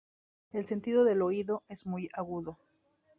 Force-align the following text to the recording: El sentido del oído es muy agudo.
El 0.51 0.65
sentido 0.65 1.03
del 1.03 1.21
oído 1.21 1.61
es 1.67 1.85
muy 1.85 2.09
agudo. 2.15 2.57